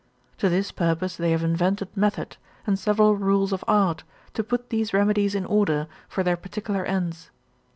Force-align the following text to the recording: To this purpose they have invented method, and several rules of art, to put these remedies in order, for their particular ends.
To 0.39 0.49
this 0.49 0.71
purpose 0.71 1.15
they 1.15 1.29
have 1.29 1.43
invented 1.43 1.95
method, 1.95 2.37
and 2.65 2.79
several 2.79 3.15
rules 3.15 3.53
of 3.53 3.63
art, 3.67 4.03
to 4.33 4.43
put 4.43 4.71
these 4.71 4.95
remedies 4.95 5.35
in 5.35 5.45
order, 5.45 5.87
for 6.07 6.23
their 6.23 6.35
particular 6.37 6.83
ends. 6.83 7.29